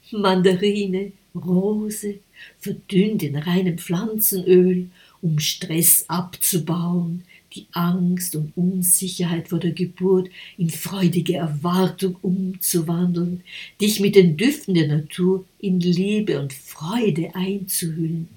Mandarine, 0.10 1.12
Rose, 1.36 2.16
verdünnt 2.58 3.22
in 3.22 3.36
reinem 3.36 3.78
Pflanzenöl, 3.78 4.88
um 5.22 5.38
Stress 5.38 6.06
abzubauen, 6.08 7.22
die 7.54 7.68
Angst 7.74 8.36
und 8.36 8.52
Unsicherheit 8.58 9.50
vor 9.50 9.60
der 9.60 9.74
Geburt 9.74 10.32
in 10.58 10.72
freudige 10.72 11.36
Erwartung 11.36 12.16
umzuwandeln, 12.24 13.44
dich 13.80 14.00
mit 14.00 14.16
den 14.16 14.36
Düften 14.36 14.74
der 14.74 14.88
Natur 14.88 15.46
in 15.60 15.80
Liebe 15.80 16.40
und 16.40 16.54
Freude 16.54 17.36
einzuhüllen. 17.36 18.35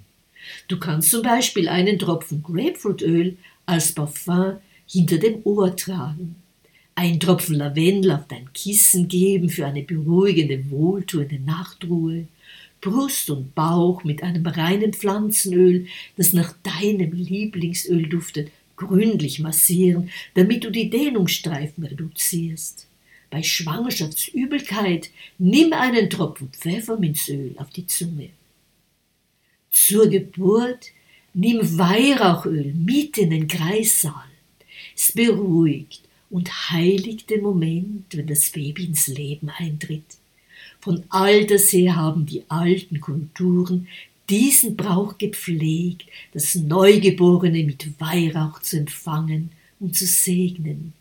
Du 0.69 0.79
kannst 0.79 1.11
zum 1.11 1.23
Beispiel 1.23 1.69
einen 1.69 1.99
Tropfen 1.99 2.43
Grapefruitöl 2.43 3.37
als 3.67 3.93
Parfum 3.93 4.57
hinter 4.87 5.19
dem 5.19 5.41
Ohr 5.45 5.77
tragen, 5.77 6.37
einen 6.95 7.21
Tropfen 7.21 7.55
Lavendel 7.55 8.13
auf 8.13 8.27
dein 8.29 8.53
Kissen 8.53 9.09
geben 9.09 9.51
für 9.51 9.67
eine 9.67 9.83
beruhigende, 9.83 10.71
wohltuende 10.71 11.39
Nachtruhe, 11.39 12.27
Brust 12.81 13.29
und 13.31 13.55
Bauch 13.55 14.05
mit 14.05 14.23
einem 14.23 14.47
reinen 14.47 14.93
Pflanzenöl, 14.93 15.87
das 16.17 16.33
nach 16.33 16.55
deinem 16.63 17.13
Lieblingsöl 17.13 18.09
duftet, 18.09 18.51
gründlich 18.77 19.41
massieren, 19.41 20.11
damit 20.35 20.65
du 20.65 20.71
die 20.71 20.89
Dehnungsstreifen 20.89 21.85
reduzierst. 21.85 22.87
Bei 23.31 23.43
Schwangerschaftsübelkeit 23.43 25.11
nimm 25.39 25.73
einen 25.73 26.09
Tropfen 26.09 26.49
Pfefferminzöl 26.51 27.55
auf 27.59 27.71
die 27.71 27.87
Zunge. 27.87 28.31
Zur 29.71 30.09
Geburt 30.09 30.93
nimm 31.35 31.79
Weihrauchöl 31.79 32.75
mit 32.75 33.19
in 33.19 33.31
den 33.31 33.49
Kreissaal. 33.49 34.25
Es 34.97 35.13
beruhigt 35.13 36.03
und 36.31 36.71
heiligt 36.71 37.31
den 37.31 37.43
Moment, 37.43 38.17
wenn 38.17 38.27
das 38.27 38.51
Baby 38.51 38.85
ins 38.85 39.07
Leben 39.07 39.51
eintritt. 39.51 40.17
Von 40.81 41.05
alters 41.09 41.73
her 41.73 41.97
haben 41.97 42.27
die 42.27 42.45
alten 42.49 43.01
Kulturen 43.01 43.89
diesen 44.29 44.77
Brauch 44.77 45.17
gepflegt, 45.19 46.05
das 46.33 46.55
Neugeborene 46.55 47.65
mit 47.65 48.01
Weihrauch 48.01 48.61
zu 48.61 48.79
empfangen 48.79 49.51
und 49.81 49.97
zu 49.97 50.07
segnen. 50.07 50.93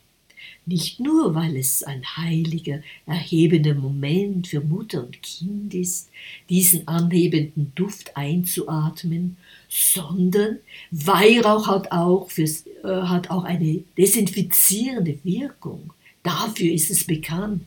Nicht 0.68 1.00
nur, 1.00 1.34
weil 1.34 1.56
es 1.56 1.82
ein 1.84 2.04
heiliger, 2.18 2.82
erhebender 3.06 3.74
Moment 3.74 4.50
für 4.50 4.60
Mutter 4.60 5.06
und 5.06 5.22
Kind 5.22 5.74
ist, 5.74 6.10
diesen 6.50 6.86
anhebenden 6.90 7.72
Duft 7.74 8.18
einzuatmen, 8.18 9.38
sondern 9.70 10.58
Weihrauch 10.92 11.68
hat 11.68 11.94
auch, 11.94 12.30
fürs, 12.30 12.68
äh, 12.84 12.84
hat 12.84 13.30
auch 13.30 13.46
eine 13.46 13.82
desinfizierende 13.98 15.18
Wirkung. 15.24 15.94
Dafür 16.22 16.74
ist 16.74 16.92
es 16.92 17.06
bekannt. 17.06 17.64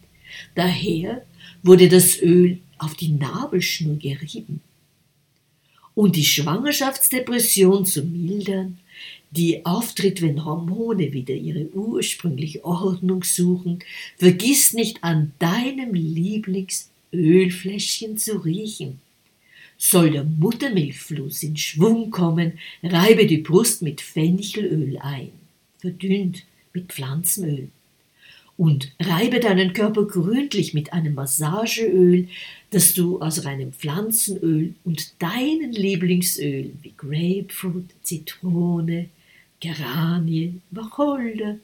Daher 0.55 1.25
wurde 1.63 1.89
das 1.89 2.21
Öl 2.21 2.59
auf 2.77 2.95
die 2.97 3.13
Nabelschnur 3.13 3.97
gerieben 3.97 4.61
und 5.95 6.17
die 6.17 6.25
Schwangerschaftsdepression 6.25 7.87
zu 7.87 8.03
mildern, 8.03 8.79
die 9.31 9.65
auftritt, 9.65 10.21
wenn 10.23 10.45
Hormone 10.45 11.13
wieder 11.13 11.35
ihre 11.35 11.69
ursprüngliche 11.73 12.65
Ordnung 12.65 13.23
suchen, 13.25 13.81
vergiss 14.17 14.73
nicht 14.73 15.05
an 15.05 15.33
deinem 15.39 15.95
Lieblingsölfläschchen 15.95 18.19
zu 18.19 18.45
riechen. 18.45 19.01
Soll 19.79 20.11
der 20.11 20.25
Muttermilchfluss 20.25 21.43
in 21.43 21.57
Schwung 21.57 22.11
kommen, 22.11 22.59
reibe 22.83 23.27
die 23.27 23.39
Brust 23.39 23.83
mit 23.83 24.01
Fenchelöl 24.01 24.99
ein, 24.99 25.31
verdünnt 25.79 26.45
mit 26.73 26.93
Pflanzenöl 26.93 27.71
und 28.61 28.93
reibe 29.01 29.41
deinen 29.41 29.73
Körper 29.73 30.05
gründlich 30.05 30.75
mit 30.75 30.93
einem 30.93 31.15
Massageöl, 31.15 32.29
das 32.69 32.93
du 32.93 33.19
aus 33.19 33.47
reinem 33.47 33.73
Pflanzenöl 33.73 34.75
und 34.85 35.15
deinen 35.19 35.73
Lieblingsölen 35.73 36.79
wie 36.83 36.93
Grapefruit, 36.95 37.87
Zitrone, 38.03 39.09
Geranie, 39.61 40.61
Wacholder, 40.73 41.57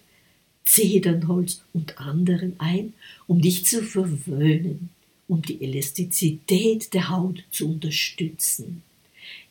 Zedernholz 0.64 1.60
und 1.74 1.98
anderen 1.98 2.54
ein, 2.56 2.94
um 3.26 3.42
dich 3.42 3.66
zu 3.66 3.82
verwöhnen, 3.82 4.88
um 5.28 5.42
die 5.42 5.62
Elastizität 5.62 6.94
der 6.94 7.10
Haut 7.10 7.44
zu 7.50 7.68
unterstützen. 7.68 8.80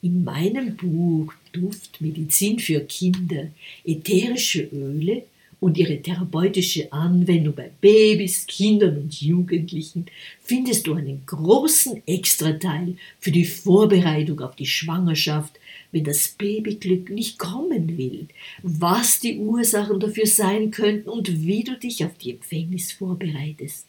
In 0.01 0.23
meinem 0.23 0.75
Buch 0.77 1.31
Duftmedizin 1.53 2.57
für 2.57 2.79
Kinder 2.79 3.49
ätherische 3.85 4.63
Öle 4.73 5.25
und 5.59 5.77
ihre 5.77 6.01
therapeutische 6.01 6.91
Anwendung 6.91 7.55
bei 7.55 7.71
Babys, 7.81 8.45
Kindern 8.47 8.97
und 8.97 9.21
Jugendlichen 9.21 10.05
findest 10.41 10.87
du 10.87 10.93
einen 10.93 11.23
großen 11.25 12.01
Extrateil 12.05 12.95
für 13.19 13.31
die 13.31 13.45
Vorbereitung 13.45 14.41
auf 14.41 14.55
die 14.55 14.65
Schwangerschaft, 14.65 15.59
wenn 15.91 16.03
das 16.03 16.29
Babyglück 16.29 17.09
nicht 17.09 17.39
kommen 17.39 17.97
will, 17.97 18.27
was 18.61 19.19
die 19.19 19.37
Ursachen 19.37 19.99
dafür 19.99 20.27
sein 20.27 20.71
könnten 20.71 21.09
und 21.09 21.45
wie 21.45 21.63
du 21.63 21.77
dich 21.77 22.03
auf 22.03 22.17
die 22.17 22.31
Empfängnis 22.31 22.91
vorbereitest. 22.91 23.87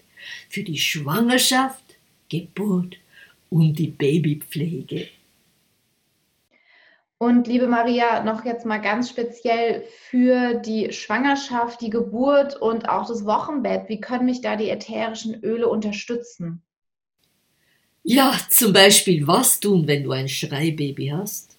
Für 0.49 0.63
die 0.63 0.79
Schwangerschaft, 0.79 1.83
Geburt 2.29 2.97
und 3.51 3.79
die 3.79 3.89
Babypflege. 3.89 5.09
Und 7.19 7.47
liebe 7.47 7.67
Maria, 7.67 8.23
noch 8.25 8.45
jetzt 8.45 8.67
mal 8.67 8.79
ganz 8.79 9.09
speziell 9.09 9.85
für 10.11 10.55
die 10.55 10.93
Schwangerschaft, 10.93 11.81
die 11.81 11.89
Geburt 11.89 12.57
und 12.61 12.91
auch 12.91 13.09
das 13.09 13.25
Wochenbett. 13.25 13.89
Wie 13.89 14.01
können 14.01 14.27
mich 14.27 14.43
da 14.43 14.57
die 14.57 14.69
ätherischen 14.69 15.43
Öle 15.43 15.67
unterstützen? 15.69 16.63
Ja, 18.03 18.39
zum 18.51 18.73
Beispiel 18.73 19.27
was 19.27 19.59
tun, 19.61 19.87
wenn 19.87 20.05
du 20.05 20.13
ein 20.13 20.29
Schreibaby 20.29 21.09
hast? 21.09 21.57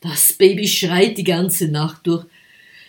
Das 0.00 0.32
Baby 0.32 0.66
schreit 0.66 1.18
die 1.18 1.24
ganze 1.24 1.68
Nacht 1.68 2.06
durch. 2.06 2.24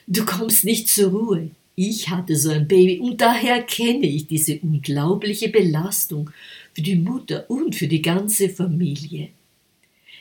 Du 0.07 0.25
kommst 0.25 0.63
nicht 0.63 0.87
zur 0.87 1.11
Ruhe. 1.11 1.51
Ich 1.75 2.09
hatte 2.09 2.37
so 2.37 2.49
ein 2.49 2.67
Baby 2.67 2.99
und 2.99 3.19
daher 3.19 3.61
kenne 3.61 4.07
ich 4.07 4.27
diese 4.27 4.59
unglaubliche 4.59 5.49
Belastung 5.49 6.29
für 6.73 6.81
die 6.81 6.95
Mutter 6.95 7.45
und 7.49 7.75
für 7.75 7.87
die 7.87 8.01
ganze 8.01 8.49
Familie. 8.49 9.29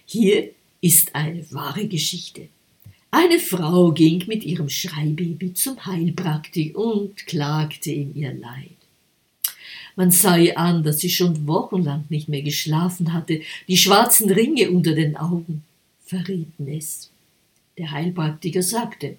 Hier 0.05 0.51
ist 0.85 1.15
eine 1.15 1.51
wahre 1.51 1.89
Geschichte. 1.89 2.49
Eine 3.11 3.39
Frau 3.39 3.93
ging 3.93 4.23
mit 4.27 4.45
ihrem 4.45 4.69
Schreibaby 4.69 5.55
zum 5.55 5.83
Heilpraktiker 5.87 6.79
und 6.79 7.27
klagte 7.27 7.91
ihm 7.91 8.13
ihr 8.15 8.35
Leid. 8.35 8.77
Man 9.97 10.11
sah 10.11 10.37
ihr 10.37 10.59
an, 10.59 10.83
dass 10.83 11.01
sie 11.01 11.09
schon 11.09 11.47
wochenlang 11.47 12.05
nicht 12.11 12.29
mehr 12.29 12.43
geschlafen 12.43 13.15
hatte. 13.15 13.41
Die 13.67 13.79
schwarzen 13.79 14.29
Ringe 14.29 14.71
unter 14.71 14.95
den 14.95 15.17
Augen 15.17 15.65
verrieten 16.05 16.69
es. 16.69 17.09
Der 17.79 17.91
Heilpraktiker 17.93 18.63
sagte, 18.63 19.17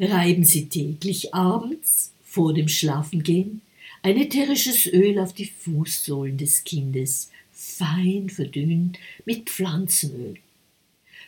reiben 0.00 0.42
Sie 0.42 0.68
täglich 0.68 1.32
abends 1.32 2.10
vor 2.24 2.52
dem 2.52 2.66
Schlafengehen 2.66 3.60
ein 4.02 4.16
ätherisches 4.16 4.86
Öl 4.86 5.20
auf 5.20 5.34
die 5.34 5.46
Fußsohlen 5.46 6.36
des 6.36 6.64
Kindes, 6.64 7.30
fein 7.52 8.28
verdünnt 8.28 8.98
mit 9.24 9.48
Pflanzenöl. 9.48 10.38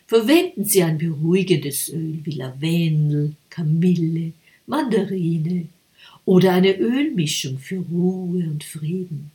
Verwenden 0.08 0.64
Sie 0.64 0.82
ein 0.82 0.96
beruhigendes 0.96 1.90
Öl 1.90 2.20
wie 2.24 2.30
Lavendel, 2.30 3.34
Kamille, 3.50 4.32
Mandarine 4.66 5.68
oder 6.24 6.54
eine 6.54 6.78
Ölmischung 6.78 7.58
für 7.58 7.80
Ruhe 7.80 8.48
und 8.48 8.64
Frieden. 8.64 9.30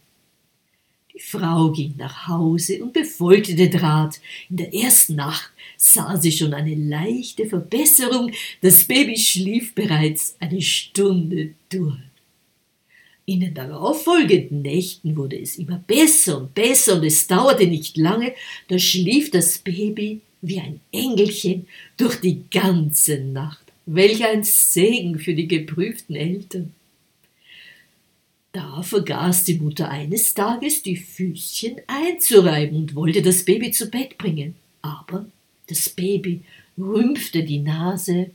Die 1.13 1.19
Frau 1.19 1.71
ging 1.71 1.93
nach 1.97 2.27
Hause 2.27 2.83
und 2.83 2.91
befolgte 2.91 3.53
den 3.53 3.71
Rat. 3.77 4.19
In 4.49 4.57
der 4.57 4.73
ersten 4.73 5.15
Nacht 5.15 5.51
sah 5.77 6.17
sie 6.17 6.31
schon 6.31 6.55
eine 6.55 6.73
leichte 6.73 7.45
Verbesserung. 7.45 8.31
Das 8.61 8.83
Baby 8.85 9.15
schlief 9.15 9.75
bereits 9.75 10.35
eine 10.39 10.63
Stunde 10.63 11.53
durch. 11.69 11.99
In 13.27 13.41
den 13.41 13.53
darauffolgenden 13.53 14.63
Nächten 14.63 15.15
wurde 15.15 15.39
es 15.39 15.57
immer 15.57 15.77
besser 15.85 16.39
und 16.39 16.55
besser 16.55 16.97
und 16.97 17.03
es 17.03 17.27
dauerte 17.27 17.67
nicht 17.67 17.95
lange, 17.95 18.33
da 18.69 18.79
schlief 18.79 19.29
das 19.29 19.59
Baby 19.59 20.21
wie 20.43 20.59
ein 20.59 20.81
Engelchen 20.91 21.67
durch 21.97 22.19
die 22.19 22.43
ganze 22.51 23.17
Nacht. 23.17 23.63
Welch 23.85 24.23
ein 24.25 24.43
Segen 24.43 25.17
für 25.17 25.33
die 25.33 25.47
geprüften 25.47 26.15
Eltern. 26.15 26.73
Da 28.51 28.83
vergaß 28.83 29.45
die 29.45 29.55
Mutter 29.55 29.89
eines 29.89 30.33
Tages, 30.33 30.83
die 30.83 30.97
Füßchen 30.97 31.81
einzureiben 31.87 32.77
und 32.77 32.95
wollte 32.95 33.21
das 33.21 33.43
Baby 33.45 33.71
zu 33.71 33.89
Bett 33.89 34.17
bringen. 34.17 34.55
Aber 34.81 35.25
das 35.67 35.89
Baby 35.89 36.41
rümpfte 36.77 37.43
die 37.43 37.59
Nase, 37.59 38.29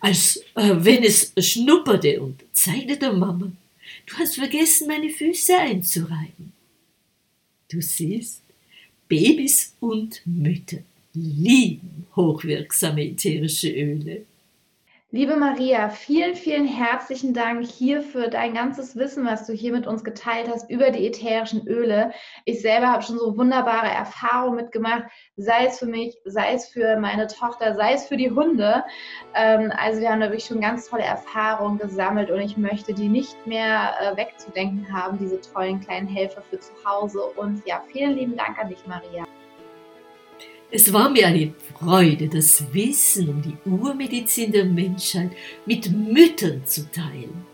als 0.00 0.38
äh, 0.56 0.74
wenn 0.78 1.04
es 1.04 1.32
schnupperte 1.38 2.20
und 2.20 2.42
zeigte 2.52 2.96
der 2.96 3.12
Mama, 3.12 3.52
du 4.06 4.14
hast 4.16 4.34
vergessen, 4.34 4.88
meine 4.88 5.10
Füße 5.10 5.56
einzureiben. 5.56 6.52
Du 7.70 7.80
siehst, 7.80 8.40
Babys 9.08 9.74
und 9.78 10.22
Mütter 10.24 10.78
lieben 11.14 12.06
hochwirksame 12.16 13.02
ätherische 13.02 13.70
Öle. 13.70 14.26
Liebe 15.14 15.36
Maria, 15.36 15.90
vielen, 15.90 16.34
vielen 16.34 16.66
herzlichen 16.66 17.34
Dank 17.34 17.66
hier 17.66 18.00
für 18.00 18.28
dein 18.28 18.54
ganzes 18.54 18.96
Wissen, 18.96 19.26
was 19.26 19.46
du 19.46 19.52
hier 19.52 19.72
mit 19.72 19.86
uns 19.86 20.04
geteilt 20.04 20.48
hast 20.48 20.70
über 20.70 20.90
die 20.90 21.06
ätherischen 21.06 21.66
Öle. 21.68 22.12
Ich 22.46 22.62
selber 22.62 22.86
habe 22.86 23.02
schon 23.02 23.18
so 23.18 23.36
wunderbare 23.36 23.88
Erfahrungen 23.88 24.56
mitgemacht, 24.56 25.04
sei 25.36 25.66
es 25.66 25.78
für 25.78 25.84
mich, 25.84 26.16
sei 26.24 26.54
es 26.54 26.68
für 26.68 26.96
meine 26.96 27.26
Tochter, 27.26 27.74
sei 27.74 27.92
es 27.92 28.06
für 28.06 28.16
die 28.16 28.30
Hunde. 28.30 28.84
Ähm, 29.34 29.70
also 29.76 30.00
wir 30.00 30.08
haben 30.08 30.20
da 30.20 30.28
wirklich 30.28 30.46
schon 30.46 30.62
ganz 30.62 30.88
tolle 30.88 31.04
Erfahrungen 31.04 31.78
gesammelt 31.78 32.30
und 32.30 32.40
ich 32.40 32.56
möchte 32.56 32.94
die 32.94 33.08
nicht 33.08 33.46
mehr 33.46 33.92
äh, 34.00 34.16
wegzudenken 34.16 34.90
haben, 34.90 35.18
diese 35.18 35.38
tollen 35.42 35.78
kleinen 35.80 36.08
Helfer 36.08 36.40
für 36.48 36.58
zu 36.58 36.72
Hause. 36.86 37.20
Und 37.36 37.62
ja, 37.66 37.84
vielen 37.92 38.16
lieben 38.16 38.34
Dank 38.34 38.58
an 38.58 38.70
dich, 38.70 38.86
Maria. 38.86 39.26
Es 40.74 40.90
war 40.90 41.10
mir 41.10 41.26
eine 41.26 41.52
Freude, 41.78 42.28
das 42.28 42.72
Wissen 42.72 43.28
um 43.28 43.42
die 43.42 43.68
Urmedizin 43.68 44.50
der 44.52 44.64
Menschheit 44.64 45.30
mit 45.66 45.92
Müttern 45.92 46.64
zu 46.64 46.90
teilen. 46.90 47.44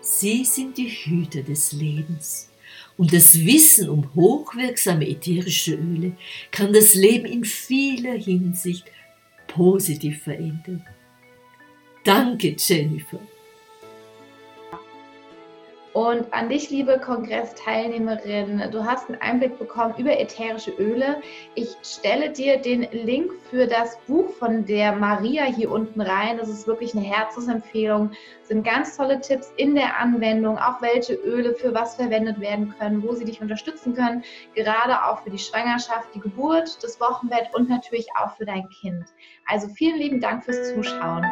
Sie 0.00 0.44
sind 0.44 0.76
die 0.76 0.88
Hüter 0.88 1.42
des 1.42 1.70
Lebens. 1.70 2.50
Und 2.96 3.12
das 3.12 3.46
Wissen 3.46 3.88
um 3.88 4.12
hochwirksame 4.16 5.08
ätherische 5.08 5.76
Öle 5.76 6.16
kann 6.50 6.72
das 6.72 6.94
Leben 6.94 7.26
in 7.26 7.44
vieler 7.44 8.14
Hinsicht 8.14 8.84
positiv 9.46 10.24
verändern. 10.24 10.84
Danke, 12.02 12.56
Jennifer. 12.58 13.20
Und 15.94 16.34
an 16.34 16.48
dich, 16.48 16.70
liebe 16.70 16.98
Kongressteilnehmerin, 16.98 18.68
du 18.72 18.84
hast 18.84 19.08
einen 19.08 19.20
Einblick 19.20 19.60
bekommen 19.60 19.94
über 19.96 20.18
ätherische 20.18 20.72
Öle. 20.72 21.22
Ich 21.54 21.68
stelle 21.84 22.30
dir 22.30 22.58
den 22.58 22.88
Link 22.90 23.30
für 23.48 23.68
das 23.68 23.96
Buch 24.08 24.28
von 24.30 24.66
der 24.66 24.90
Maria 24.90 25.44
hier 25.44 25.70
unten 25.70 26.00
rein. 26.00 26.36
Das 26.36 26.48
ist 26.48 26.66
wirklich 26.66 26.96
eine 26.96 27.04
Herzensempfehlung. 27.04 28.10
Das 28.40 28.48
sind 28.48 28.64
ganz 28.64 28.96
tolle 28.96 29.20
Tipps 29.20 29.52
in 29.56 29.76
der 29.76 29.96
Anwendung, 30.00 30.58
auch 30.58 30.82
welche 30.82 31.14
Öle 31.14 31.54
für 31.54 31.72
was 31.72 31.94
verwendet 31.94 32.40
werden 32.40 32.74
können, 32.76 33.00
wo 33.04 33.12
sie 33.12 33.24
dich 33.24 33.40
unterstützen 33.40 33.94
können, 33.94 34.24
gerade 34.56 35.04
auch 35.04 35.22
für 35.22 35.30
die 35.30 35.38
Schwangerschaft, 35.38 36.08
die 36.12 36.20
Geburt, 36.20 36.82
das 36.82 37.00
Wochenbett 37.00 37.54
und 37.54 37.68
natürlich 37.68 38.08
auch 38.20 38.36
für 38.36 38.44
dein 38.44 38.68
Kind. 38.68 39.04
Also 39.46 39.68
vielen 39.68 39.98
lieben 39.98 40.20
Dank 40.20 40.44
fürs 40.44 40.74
Zuschauen. 40.74 41.24